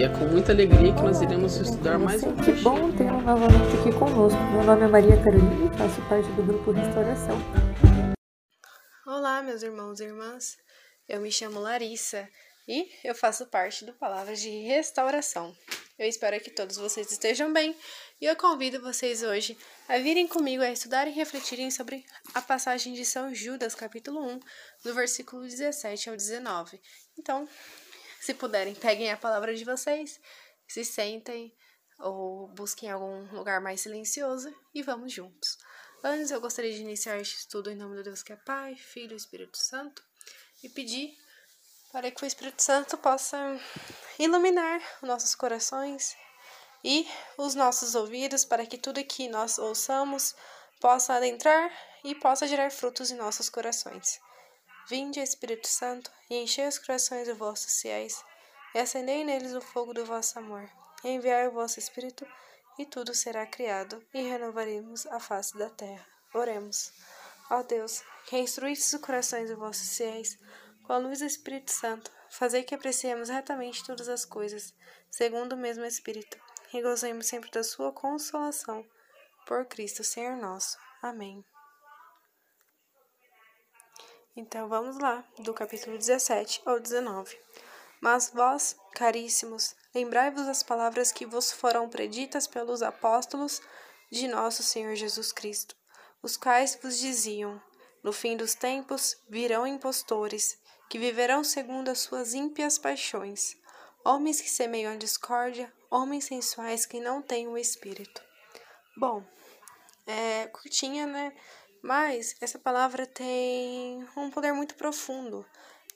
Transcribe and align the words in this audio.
e 0.00 0.02
é 0.02 0.08
com 0.08 0.24
muita 0.24 0.50
alegria 0.50 0.94
que 0.94 1.02
nós 1.02 1.20
iremos 1.20 1.56
estudar 1.56 1.98
mais 1.98 2.22
um 2.22 2.34
Que 2.34 2.52
bom 2.62 2.90
tê-lo 2.96 3.20
novamente 3.20 3.76
aqui 3.78 3.92
conosco. 3.98 4.40
Meu 4.50 4.64
nome 4.64 4.86
é 4.86 4.88
Maria 4.88 5.22
Carolina 5.22 5.66
e 5.66 5.76
faço 5.76 6.00
parte 6.08 6.26
do 6.30 6.42
grupo 6.42 6.70
Restauração. 6.70 7.36
Olá, 9.06 9.42
meus 9.42 9.62
irmãos 9.62 10.00
e 10.00 10.04
irmãs. 10.04 10.56
Eu 11.06 11.20
me 11.20 11.30
chamo 11.30 11.60
Larissa 11.60 12.26
e 12.66 12.88
eu 13.04 13.14
faço 13.14 13.44
parte 13.48 13.84
do 13.84 13.92
Palavras 13.92 14.40
de 14.40 14.48
Restauração. 14.48 15.54
Eu 15.98 16.08
espero 16.08 16.40
que 16.40 16.50
todos 16.50 16.78
vocês 16.78 17.12
estejam 17.12 17.52
bem 17.52 17.76
e 18.18 18.24
eu 18.24 18.34
convido 18.36 18.80
vocês 18.80 19.22
hoje 19.22 19.54
a 19.86 19.98
virem 19.98 20.26
comigo 20.26 20.62
a 20.62 20.72
estudar 20.72 21.06
e 21.08 21.10
refletirem 21.10 21.70
sobre 21.70 22.06
a 22.32 22.40
passagem 22.40 22.94
de 22.94 23.04
São 23.04 23.34
Judas, 23.34 23.74
capítulo 23.74 24.26
1, 24.26 24.40
do 24.82 24.94
versículo 24.94 25.42
17 25.42 26.08
ao 26.08 26.16
19. 26.16 26.80
Então, 27.18 27.46
se 28.20 28.34
puderem, 28.34 28.74
peguem 28.74 29.10
a 29.10 29.16
palavra 29.16 29.54
de 29.54 29.64
vocês, 29.64 30.20
se 30.68 30.84
sentem 30.84 31.52
ou 31.98 32.48
busquem 32.48 32.90
algum 32.90 33.24
lugar 33.34 33.60
mais 33.60 33.80
silencioso 33.80 34.54
e 34.74 34.82
vamos 34.82 35.12
juntos. 35.12 35.58
Antes, 36.04 36.30
eu 36.30 36.40
gostaria 36.40 36.72
de 36.72 36.80
iniciar 36.80 37.18
este 37.18 37.38
estudo 37.38 37.70
em 37.70 37.76
nome 37.76 37.96
do 37.96 38.02
Deus 38.02 38.22
que 38.22 38.32
é 38.32 38.36
Pai, 38.36 38.76
Filho 38.76 39.14
e 39.14 39.16
Espírito 39.16 39.58
Santo 39.58 40.02
e 40.62 40.68
pedir 40.68 41.16
para 41.92 42.10
que 42.10 42.22
o 42.22 42.26
Espírito 42.26 42.62
Santo 42.62 42.96
possa 42.98 43.38
iluminar 44.18 44.80
nossos 45.02 45.34
corações 45.34 46.16
e 46.84 47.06
os 47.36 47.54
nossos 47.54 47.94
ouvidos 47.94 48.44
para 48.44 48.66
que 48.66 48.78
tudo 48.78 49.04
que 49.04 49.28
nós 49.28 49.58
ouçamos 49.58 50.34
possa 50.80 51.14
adentrar 51.14 51.70
e 52.04 52.14
possa 52.14 52.46
gerar 52.46 52.70
frutos 52.70 53.10
em 53.10 53.16
nossos 53.16 53.50
corações. 53.50 54.20
Vinde, 54.90 55.20
Espírito 55.20 55.68
Santo, 55.68 56.10
e 56.28 56.34
enchei 56.34 56.66
os 56.66 56.76
corações 56.76 57.28
dos 57.28 57.38
vossos 57.38 57.80
fiéis, 57.80 58.24
e 58.74 58.78
acendei 58.80 59.22
neles 59.22 59.54
o 59.54 59.60
fogo 59.60 59.94
do 59.94 60.04
vosso 60.04 60.36
amor. 60.36 60.68
Enviai 61.04 61.46
o 61.46 61.52
vosso 61.52 61.78
Espírito, 61.78 62.26
e 62.76 62.84
tudo 62.84 63.14
será 63.14 63.46
criado, 63.46 64.04
e 64.12 64.20
renovaremos 64.20 65.06
a 65.06 65.20
face 65.20 65.56
da 65.56 65.70
terra. 65.70 66.04
Oremos. 66.34 66.92
Ó 67.52 67.62
Deus, 67.62 68.02
que 68.26 68.36
instruísse 68.36 68.96
os 68.96 69.00
corações 69.00 69.48
dos 69.48 69.56
vossos 69.56 69.96
fiéis, 69.96 70.36
com 70.82 70.92
a 70.92 70.98
luz 70.98 71.20
do 71.20 71.24
Espírito 71.24 71.70
Santo, 71.70 72.10
fazei 72.28 72.64
que 72.64 72.74
apreciemos 72.74 73.28
retamente 73.28 73.86
todas 73.86 74.08
as 74.08 74.24
coisas, 74.24 74.74
segundo 75.08 75.52
o 75.52 75.56
mesmo 75.56 75.84
Espírito, 75.84 76.36
e 76.74 76.82
gozemos 76.82 77.28
sempre 77.28 77.48
da 77.52 77.62
sua 77.62 77.92
consolação. 77.92 78.84
Por 79.46 79.66
Cristo, 79.66 80.02
Senhor 80.02 80.36
nosso. 80.36 80.76
Amém. 81.00 81.44
Então 84.36 84.68
vamos 84.68 84.96
lá, 84.98 85.24
do 85.40 85.52
capítulo 85.52 85.98
17 85.98 86.62
ao 86.64 86.78
19. 86.78 87.36
Mas 88.00 88.30
vós, 88.32 88.76
caríssimos, 88.94 89.74
lembrai-vos 89.92 90.46
das 90.46 90.62
palavras 90.62 91.10
que 91.10 91.26
vos 91.26 91.50
foram 91.50 91.88
preditas 91.88 92.46
pelos 92.46 92.80
apóstolos 92.80 93.60
de 94.10 94.28
nosso 94.28 94.62
Senhor 94.62 94.94
Jesus 94.94 95.32
Cristo, 95.32 95.74
os 96.22 96.36
quais 96.36 96.78
vos 96.80 96.98
diziam: 96.98 97.60
No 98.04 98.12
fim 98.12 98.36
dos 98.36 98.54
tempos 98.54 99.16
virão 99.28 99.66
impostores, 99.66 100.56
que 100.88 100.98
viverão 100.98 101.42
segundo 101.42 101.88
as 101.88 101.98
suas 101.98 102.32
ímpias 102.32 102.78
paixões, 102.78 103.56
homens 104.04 104.40
que 104.40 104.48
semeiam 104.48 104.92
a 104.92 104.96
discórdia, 104.96 105.72
homens 105.90 106.24
sensuais 106.24 106.86
que 106.86 107.00
não 107.00 107.20
têm 107.20 107.48
o 107.48 107.58
espírito. 107.58 108.22
Bom, 108.96 109.24
é 110.06 110.46
curtinha, 110.48 111.06
né? 111.06 111.32
Mas 111.82 112.36
essa 112.40 112.58
palavra 112.58 113.06
tem 113.06 114.06
um 114.16 114.30
poder 114.30 114.52
muito 114.52 114.74
profundo. 114.74 115.46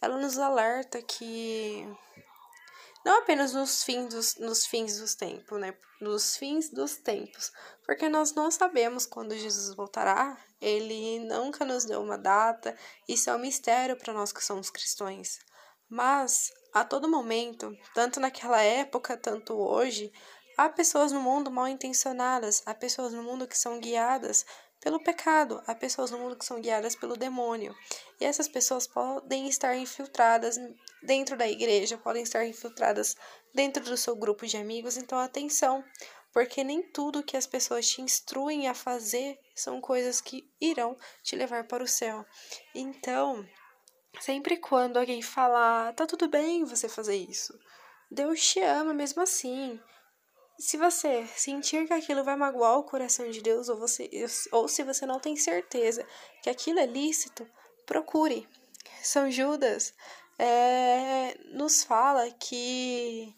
Ela 0.00 0.18
nos 0.18 0.38
alerta 0.38 1.02
que 1.02 1.86
não 3.04 3.18
apenas 3.18 3.52
nos 3.52 3.84
fins 3.84 4.14
dos, 4.14 4.36
nos 4.36 4.64
fins 4.64 4.98
dos 4.98 5.14
tempos, 5.14 5.60
né? 5.60 5.76
Nos 6.00 6.36
fins 6.36 6.70
dos 6.70 6.96
tempos, 6.96 7.52
porque 7.84 8.08
nós 8.08 8.32
não 8.32 8.50
sabemos 8.50 9.04
quando 9.06 9.36
Jesus 9.36 9.74
voltará. 9.76 10.36
Ele 10.60 11.20
nunca 11.20 11.64
nos 11.64 11.84
deu 11.84 12.02
uma 12.02 12.16
data. 12.16 12.76
Isso 13.06 13.28
é 13.28 13.36
um 13.36 13.38
mistério 13.38 13.96
para 13.96 14.14
nós 14.14 14.32
que 14.32 14.42
somos 14.42 14.70
cristãos. 14.70 15.38
Mas 15.88 16.50
a 16.72 16.82
todo 16.82 17.08
momento, 17.08 17.76
tanto 17.94 18.18
naquela 18.18 18.60
época, 18.62 19.16
tanto 19.16 19.54
hoje, 19.54 20.10
há 20.56 20.68
pessoas 20.68 21.12
no 21.12 21.20
mundo 21.20 21.50
mal 21.50 21.68
intencionadas, 21.68 22.62
há 22.64 22.74
pessoas 22.74 23.12
no 23.12 23.22
mundo 23.22 23.46
que 23.46 23.56
são 23.56 23.78
guiadas 23.78 24.46
pelo 24.84 25.02
pecado, 25.02 25.62
há 25.66 25.74
pessoas 25.74 26.10
no 26.10 26.18
mundo 26.18 26.36
que 26.36 26.44
são 26.44 26.60
guiadas 26.60 26.94
pelo 26.94 27.16
demônio. 27.16 27.74
E 28.20 28.24
essas 28.26 28.46
pessoas 28.46 28.86
podem 28.86 29.48
estar 29.48 29.74
infiltradas 29.74 30.58
dentro 31.02 31.38
da 31.38 31.48
igreja, 31.48 31.96
podem 31.96 32.22
estar 32.22 32.44
infiltradas 32.44 33.16
dentro 33.54 33.82
do 33.82 33.96
seu 33.96 34.14
grupo 34.14 34.46
de 34.46 34.58
amigos. 34.58 34.98
Então, 34.98 35.18
atenção, 35.18 35.82
porque 36.34 36.62
nem 36.62 36.82
tudo 36.82 37.22
que 37.22 37.34
as 37.34 37.46
pessoas 37.46 37.88
te 37.88 38.02
instruem 38.02 38.68
a 38.68 38.74
fazer 38.74 39.38
são 39.56 39.80
coisas 39.80 40.20
que 40.20 40.46
irão 40.60 40.98
te 41.22 41.34
levar 41.34 41.66
para 41.66 41.82
o 41.82 41.88
céu. 41.88 42.22
Então, 42.74 43.42
sempre 44.20 44.58
quando 44.58 44.98
alguém 44.98 45.22
falar, 45.22 45.94
tá 45.94 46.06
tudo 46.06 46.28
bem 46.28 46.62
você 46.62 46.90
fazer 46.90 47.16
isso, 47.16 47.58
Deus 48.10 48.46
te 48.46 48.60
ama 48.60 48.92
mesmo 48.92 49.22
assim. 49.22 49.80
Se 50.58 50.76
você 50.76 51.26
sentir 51.36 51.86
que 51.86 51.92
aquilo 51.92 52.22
vai 52.22 52.36
magoar 52.36 52.78
o 52.78 52.84
coração 52.84 53.28
de 53.30 53.42
Deus, 53.42 53.68
ou, 53.68 53.76
você, 53.76 54.08
ou 54.52 54.68
se 54.68 54.82
você 54.84 55.04
não 55.04 55.18
tem 55.18 55.36
certeza 55.36 56.06
que 56.42 56.48
aquilo 56.48 56.78
é 56.78 56.86
lícito, 56.86 57.46
procure. 57.84 58.48
São 59.02 59.30
Judas 59.30 59.92
é, 60.38 61.36
nos 61.52 61.82
fala 61.82 62.30
que 62.30 63.34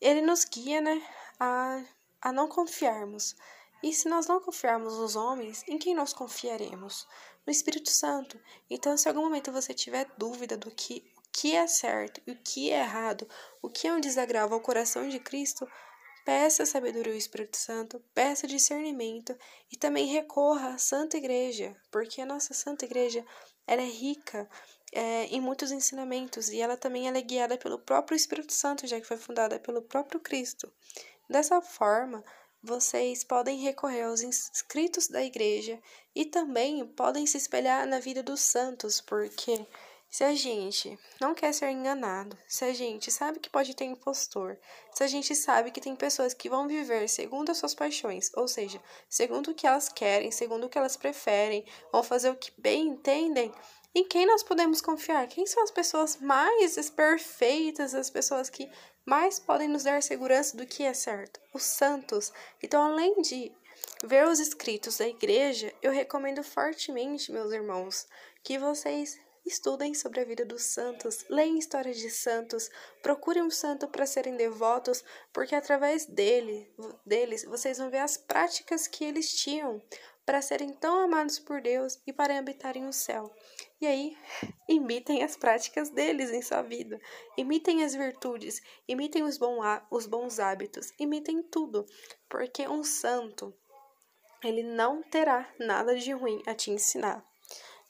ele 0.00 0.20
nos 0.20 0.44
guia 0.44 0.80
né, 0.80 1.02
a, 1.40 1.82
a 2.20 2.32
não 2.32 2.48
confiarmos. 2.48 3.34
E 3.82 3.92
se 3.92 4.08
nós 4.08 4.26
não 4.26 4.40
confiarmos 4.40 4.96
nos 4.96 5.16
homens, 5.16 5.64
em 5.66 5.78
quem 5.78 5.94
nós 5.94 6.12
confiaremos? 6.12 7.06
No 7.44 7.50
Espírito 7.50 7.90
Santo. 7.90 8.40
Então, 8.70 8.96
se 8.96 9.08
em 9.08 9.10
algum 9.10 9.24
momento 9.24 9.50
você 9.50 9.74
tiver 9.74 10.08
dúvida 10.16 10.56
do 10.56 10.70
que, 10.70 11.12
o 11.16 11.22
que 11.32 11.56
é 11.56 11.66
certo 11.66 12.20
e 12.26 12.30
o 12.30 12.38
que 12.38 12.70
é 12.70 12.80
errado, 12.80 13.28
o 13.60 13.68
que 13.68 13.88
é 13.88 13.92
um 13.92 14.00
desagravo 14.00 14.54
ao 14.54 14.60
coração 14.60 15.08
de 15.08 15.18
Cristo, 15.18 15.66
Peça 16.24 16.64
sabedoria 16.64 17.12
ao 17.12 17.18
Espírito 17.18 17.56
Santo, 17.56 18.00
peça 18.14 18.46
discernimento 18.46 19.36
e 19.70 19.76
também 19.76 20.06
recorra 20.06 20.74
à 20.74 20.78
Santa 20.78 21.16
Igreja, 21.16 21.76
porque 21.90 22.20
a 22.20 22.26
nossa 22.26 22.54
Santa 22.54 22.84
Igreja 22.84 23.24
ela 23.66 23.82
é 23.82 23.86
rica 23.86 24.48
é, 24.92 25.24
em 25.26 25.40
muitos 25.40 25.72
ensinamentos 25.72 26.48
e 26.48 26.60
ela 26.60 26.76
também 26.76 27.08
ela 27.08 27.18
é 27.18 27.22
guiada 27.22 27.58
pelo 27.58 27.78
próprio 27.78 28.14
Espírito 28.14 28.52
Santo, 28.52 28.86
já 28.86 29.00
que 29.00 29.06
foi 29.06 29.16
fundada 29.16 29.58
pelo 29.58 29.82
próprio 29.82 30.20
Cristo. 30.20 30.72
Dessa 31.28 31.60
forma, 31.60 32.22
vocês 32.62 33.24
podem 33.24 33.58
recorrer 33.58 34.02
aos 34.02 34.20
inscritos 34.20 35.08
da 35.08 35.24
igreja 35.24 35.80
e 36.14 36.24
também 36.24 36.86
podem 36.86 37.26
se 37.26 37.36
espelhar 37.36 37.86
na 37.86 37.98
vida 37.98 38.22
dos 38.22 38.40
santos, 38.40 39.00
porque 39.00 39.66
se 40.12 40.24
a 40.24 40.34
gente 40.34 40.98
não 41.18 41.34
quer 41.34 41.54
ser 41.54 41.70
enganado, 41.70 42.36
se 42.46 42.66
a 42.66 42.74
gente 42.74 43.10
sabe 43.10 43.40
que 43.40 43.48
pode 43.48 43.74
ter 43.74 43.86
impostor, 43.86 44.58
se 44.92 45.02
a 45.02 45.06
gente 45.06 45.34
sabe 45.34 45.70
que 45.70 45.80
tem 45.80 45.96
pessoas 45.96 46.34
que 46.34 46.50
vão 46.50 46.68
viver 46.68 47.08
segundo 47.08 47.48
as 47.48 47.56
suas 47.56 47.74
paixões, 47.74 48.30
ou 48.34 48.46
seja, 48.46 48.78
segundo 49.08 49.50
o 49.50 49.54
que 49.54 49.66
elas 49.66 49.88
querem, 49.88 50.30
segundo 50.30 50.64
o 50.64 50.68
que 50.68 50.76
elas 50.76 50.98
preferem, 50.98 51.64
vão 51.90 52.02
fazer 52.02 52.28
o 52.28 52.36
que 52.36 52.52
bem 52.58 52.88
entendem, 52.88 53.50
em 53.94 54.04
quem 54.06 54.26
nós 54.26 54.42
podemos 54.42 54.82
confiar? 54.82 55.26
Quem 55.28 55.46
são 55.46 55.62
as 55.62 55.70
pessoas 55.70 56.18
mais 56.18 56.90
perfeitas, 56.90 57.94
as 57.94 58.10
pessoas 58.10 58.50
que 58.50 58.70
mais 59.06 59.38
podem 59.38 59.66
nos 59.66 59.84
dar 59.84 60.02
segurança 60.02 60.58
do 60.58 60.66
que 60.66 60.82
é 60.82 60.92
certo? 60.92 61.40
Os 61.54 61.62
santos. 61.62 62.30
Então, 62.62 62.82
além 62.82 63.22
de 63.22 63.50
ver 64.04 64.28
os 64.28 64.40
escritos 64.40 64.98
da 64.98 65.08
igreja, 65.08 65.72
eu 65.80 65.90
recomendo 65.90 66.42
fortemente, 66.44 67.32
meus 67.32 67.50
irmãos, 67.50 68.06
que 68.42 68.58
vocês 68.58 69.18
Estudem 69.44 69.92
sobre 69.92 70.20
a 70.20 70.24
vida 70.24 70.44
dos 70.44 70.62
santos, 70.62 71.24
leiam 71.28 71.58
histórias 71.58 71.98
de 71.98 72.08
santos, 72.08 72.70
procurem 73.02 73.42
um 73.42 73.50
santo 73.50 73.88
para 73.88 74.06
serem 74.06 74.36
devotos, 74.36 75.04
porque 75.32 75.54
através 75.54 76.06
dele, 76.06 76.72
deles 77.04 77.44
vocês 77.44 77.78
vão 77.78 77.90
ver 77.90 77.98
as 77.98 78.16
práticas 78.16 78.86
que 78.86 79.04
eles 79.04 79.32
tinham 79.34 79.82
para 80.24 80.40
serem 80.40 80.72
tão 80.72 81.00
amados 81.00 81.38
por 81.38 81.60
Deus 81.60 82.00
e 82.06 82.12
para 82.12 82.38
habitarem 82.38 82.86
o 82.86 82.92
céu. 82.92 83.34
E 83.80 83.86
aí, 83.86 84.16
imitem 84.68 85.22
as 85.22 85.36
práticas 85.36 85.90
deles 85.90 86.30
em 86.30 86.40
sua 86.40 86.62
vida. 86.62 87.00
Imitem 87.36 87.82
as 87.82 87.94
virtudes, 87.94 88.60
imitem 88.86 89.24
os, 89.24 89.38
os 89.90 90.06
bons 90.06 90.38
hábitos, 90.38 90.92
imitem 90.98 91.42
tudo. 91.42 91.84
Porque 92.28 92.68
um 92.68 92.84
santo, 92.84 93.52
ele 94.44 94.62
não 94.62 95.02
terá 95.02 95.52
nada 95.58 95.96
de 95.96 96.12
ruim 96.12 96.40
a 96.46 96.54
te 96.54 96.70
ensinar. 96.70 97.26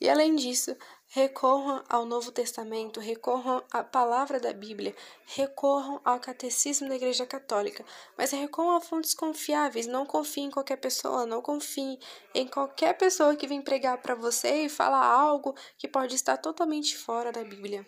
E 0.00 0.08
além 0.08 0.34
disso, 0.34 0.76
recorram 1.14 1.84
ao 1.90 2.06
Novo 2.06 2.32
Testamento, 2.32 2.98
recorram 2.98 3.62
à 3.70 3.84
palavra 3.84 4.40
da 4.40 4.50
Bíblia, 4.50 4.96
recorram 5.26 6.00
ao 6.02 6.18
catecismo 6.18 6.88
da 6.88 6.96
Igreja 6.96 7.26
Católica, 7.26 7.84
mas 8.16 8.30
recorram 8.30 8.76
a 8.76 8.80
fontes 8.80 9.12
confiáveis. 9.12 9.86
Não 9.86 10.06
confie 10.06 10.44
em 10.44 10.50
qualquer 10.50 10.76
pessoa, 10.76 11.26
não 11.26 11.42
confie 11.42 11.98
em 12.34 12.48
qualquer 12.48 12.96
pessoa 12.96 13.36
que 13.36 13.46
vem 13.46 13.60
pregar 13.60 13.98
para 13.98 14.14
você 14.14 14.64
e 14.64 14.68
falar 14.70 15.04
algo 15.04 15.54
que 15.76 15.86
pode 15.86 16.14
estar 16.14 16.38
totalmente 16.38 16.96
fora 16.96 17.30
da 17.30 17.44
Bíblia. 17.44 17.86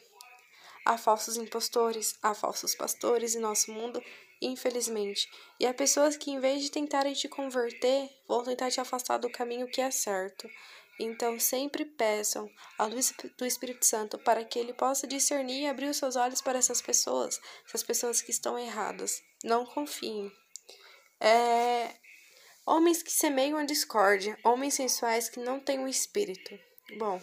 Há 0.84 0.98
falsos 0.98 1.38
impostores, 1.38 2.18
há 2.22 2.34
falsos 2.34 2.74
pastores 2.74 3.34
em 3.34 3.40
nosso 3.40 3.72
mundo, 3.72 4.02
infelizmente. 4.42 5.30
E 5.58 5.64
há 5.64 5.72
pessoas 5.72 6.14
que, 6.14 6.30
em 6.30 6.40
vez 6.40 6.62
de 6.62 6.70
tentarem 6.70 7.14
te 7.14 7.26
converter, 7.26 8.10
vão 8.28 8.44
tentar 8.44 8.70
te 8.70 8.82
afastar 8.82 9.16
do 9.16 9.30
caminho 9.30 9.66
que 9.66 9.80
é 9.80 9.90
certo. 9.90 10.46
Então, 10.98 11.40
sempre 11.40 11.84
peçam 11.84 12.48
a 12.78 12.86
luz 12.86 13.12
do 13.36 13.44
Espírito 13.44 13.84
Santo 13.84 14.18
para 14.18 14.44
que 14.44 14.58
ele 14.58 14.72
possa 14.72 15.06
discernir 15.06 15.62
e 15.62 15.66
abrir 15.66 15.88
os 15.88 15.96
seus 15.96 16.14
olhos 16.14 16.40
para 16.40 16.58
essas 16.58 16.80
pessoas, 16.80 17.40
essas 17.66 17.82
pessoas 17.82 18.22
que 18.22 18.30
estão 18.30 18.58
erradas. 18.58 19.22
Não 19.42 19.64
confiem. 19.66 20.32
É... 21.20 21.94
Homens 22.66 23.02
que 23.02 23.10
semeiam 23.10 23.58
a 23.58 23.64
discórdia, 23.64 24.38
homens 24.42 24.74
sensuais 24.74 25.28
que 25.28 25.40
não 25.40 25.60
têm 25.60 25.80
o 25.80 25.82
um 25.82 25.88
espírito. 25.88 26.58
Bom, 26.96 27.20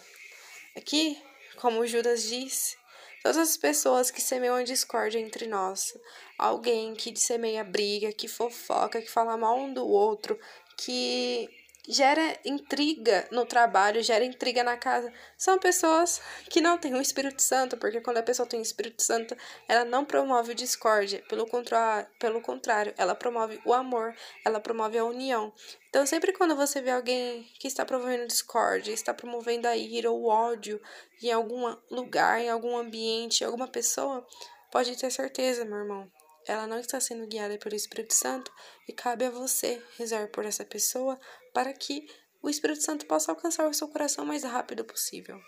aqui, 0.76 1.20
como 1.58 1.88
Judas 1.88 2.24
diz, 2.24 2.78
todas 3.24 3.38
as 3.38 3.58
pessoas 3.58 4.12
que 4.12 4.22
semeiam 4.22 4.56
a 4.56 4.64
discórdia 4.64 5.20
entre 5.20 5.48
nós, 5.48 5.98
alguém 6.38 6.94
que 6.94 7.16
semeia 7.20 7.64
briga, 7.64 8.12
que 8.12 8.28
fofoca, 8.28 9.02
que 9.02 9.10
fala 9.10 9.36
mal 9.36 9.58
um 9.58 9.74
do 9.74 9.88
outro, 9.88 10.40
que 10.78 11.50
gera 11.88 12.38
intriga 12.46 13.28
no 13.32 13.46
trabalho, 13.46 14.04
gera 14.04 14.24
intriga 14.24 14.64
na 14.64 14.78
casa. 14.78 15.12
São 15.38 15.58
pessoas 15.58 16.22
que 16.50 16.62
não 16.62 16.78
têm 16.78 16.94
o 16.94 17.02
Espírito 17.02 17.42
Santo, 17.42 17.78
porque 17.78 18.02
quando 18.02 18.18
a 18.18 18.24
pessoa 18.24 18.48
tem 18.48 18.60
o 18.60 18.64
Espírito 18.64 19.02
Santo, 19.02 19.36
ela 19.68 19.84
não 19.84 20.06
promove 20.06 20.54
discórdia, 20.54 21.24
pelo, 21.28 21.48
contra 21.48 22.08
pelo 22.20 22.42
contrário, 22.42 22.94
ela 22.98 23.16
promove 23.16 23.60
o 23.66 23.74
amor, 23.74 24.16
ela 24.46 24.60
promove 24.60 24.98
a 24.98 25.06
união. 25.06 25.54
Então, 25.90 26.06
sempre 26.06 26.32
quando 26.32 26.56
você 26.56 26.82
vê 26.82 26.92
alguém 26.92 27.44
que 27.60 27.68
está 27.68 27.86
promovendo 27.86 28.28
discórdia, 28.28 28.94
está 28.94 29.14
promovendo 29.14 29.68
a 29.68 29.76
ira 29.76 30.10
ou 30.10 30.22
o 30.22 30.28
ódio 30.28 30.82
em 31.22 31.32
algum 31.32 31.76
lugar, 31.90 32.40
em 32.40 32.50
algum 32.50 32.78
ambiente, 32.78 33.42
em 33.42 33.46
alguma 33.46 33.68
pessoa, 33.68 34.26
pode 34.72 34.96
ter 34.98 35.12
certeza, 35.12 35.66
meu 35.66 35.80
irmão, 35.80 36.10
ela 36.48 36.68
não 36.68 36.80
está 36.80 37.00
sendo 37.00 37.28
guiada 37.28 37.58
pelo 37.58 37.76
Espírito 37.76 38.14
Santo 38.14 38.52
e 38.88 38.94
cabe 38.94 39.26
a 39.26 39.30
você 39.30 39.82
rezar 39.98 40.30
por 40.30 40.46
essa 40.46 40.66
pessoa 40.66 41.20
para 41.54 41.74
que 41.74 42.08
o 42.42 42.50
Espírito 42.50 42.84
Santo 42.84 43.06
possa 43.06 43.32
alcançar 43.32 43.68
o 43.68 43.74
seu 43.74 43.88
coração 43.88 44.24
o 44.24 44.28
mais 44.28 44.44
rápido 44.44 44.84
possível. 44.84 45.40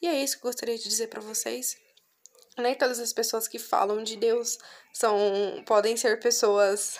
E 0.00 0.06
é 0.06 0.22
isso 0.22 0.36
que 0.36 0.42
gostaria 0.42 0.76
de 0.76 0.84
dizer 0.84 1.08
para 1.08 1.20
vocês. 1.20 1.76
Nem 2.56 2.74
todas 2.74 3.00
as 3.00 3.12
pessoas 3.12 3.48
que 3.48 3.58
falam 3.58 4.02
de 4.02 4.16
Deus 4.16 4.58
são 4.92 5.62
podem 5.66 5.96
ser 5.96 6.20
pessoas 6.20 6.98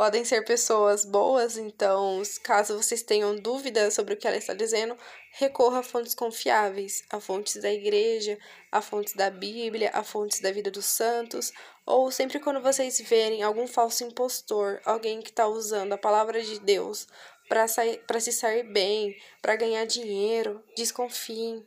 podem 0.00 0.24
ser 0.24 0.42
pessoas 0.46 1.04
boas, 1.04 1.58
então, 1.58 2.22
caso 2.42 2.74
vocês 2.74 3.02
tenham 3.02 3.36
dúvidas 3.36 3.92
sobre 3.92 4.14
o 4.14 4.16
que 4.16 4.26
ela 4.26 4.38
está 4.38 4.54
dizendo, 4.54 4.96
recorra 5.32 5.80
a 5.80 5.82
fontes 5.82 6.14
confiáveis, 6.14 7.04
a 7.10 7.20
fontes 7.20 7.56
da 7.56 7.70
igreja, 7.70 8.38
a 8.72 8.80
fontes 8.80 9.12
da 9.12 9.28
Bíblia, 9.28 9.90
a 9.92 10.02
fontes 10.02 10.40
da 10.40 10.50
vida 10.50 10.70
dos 10.70 10.86
santos, 10.86 11.52
ou 11.84 12.10
sempre 12.10 12.40
quando 12.40 12.62
vocês 12.62 12.98
verem 13.02 13.42
algum 13.42 13.66
falso 13.66 14.02
impostor, 14.02 14.80
alguém 14.86 15.20
que 15.20 15.28
está 15.28 15.46
usando 15.46 15.92
a 15.92 15.98
palavra 15.98 16.42
de 16.42 16.58
Deus 16.60 17.06
para 17.46 17.68
se 18.20 18.32
sair 18.32 18.62
bem, 18.62 19.14
para 19.42 19.54
ganhar 19.54 19.84
dinheiro, 19.84 20.64
desconfiem. 20.74 21.62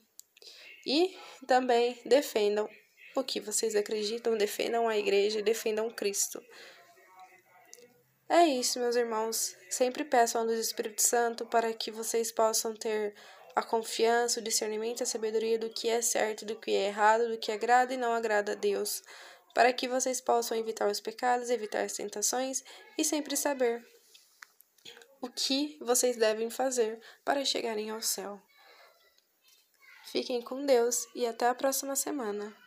E 0.88 1.16
também 1.46 2.00
defendam 2.04 2.68
o 3.16 3.24
que 3.24 3.40
vocês 3.40 3.76
acreditam, 3.76 4.36
defendam 4.36 4.90
a 4.90 4.98
igreja, 4.98 5.40
defendam 5.40 5.88
Cristo. 5.92 6.42
É 8.30 8.46
isso, 8.46 8.80
meus 8.80 8.96
irmãos. 8.96 9.56
Sempre 9.70 10.04
peço 10.04 10.38
a 10.38 10.42
luz 10.42 10.56
do 10.56 10.62
Espírito 10.62 11.02
Santo 11.02 11.46
para 11.46 11.72
que 11.74 11.92
vocês 11.92 12.32
possam 12.32 12.74
ter 12.76 13.14
a 13.56 13.62
confiança, 13.62 14.40
o 14.40 14.44
discernimento, 14.44 15.04
a 15.04 15.06
sabedoria 15.06 15.60
do 15.60 15.70
que 15.70 15.90
é 15.90 16.02
certo, 16.02 16.46
do 16.46 16.56
que 16.56 16.72
é 16.72 16.88
errado, 16.88 17.28
do 17.28 17.38
que 17.38 17.52
agrada 17.52 17.94
e 17.94 17.98
não 17.98 18.14
agrada 18.14 18.54
a 18.54 18.56
Deus, 18.56 19.04
para 19.54 19.72
que 19.72 19.88
vocês 19.88 20.20
possam 20.20 20.58
evitar 20.58 20.90
os 20.90 21.00
pecados, 21.00 21.50
evitar 21.50 21.84
as 21.84 21.94
tentações 21.94 22.64
e 22.98 23.04
sempre 23.04 23.38
saber 23.38 23.86
o 25.22 25.30
que 25.30 25.78
vocês 25.80 26.18
devem 26.18 26.50
fazer 26.50 27.00
para 27.24 27.46
chegarem 27.46 27.90
ao 27.90 28.02
céu. 28.02 28.42
Fiquem 30.12 30.42
com 30.42 30.66
Deus 30.66 31.08
e 31.16 31.26
até 31.26 31.48
a 31.48 31.56
próxima 31.56 31.96
semana. 31.96 32.63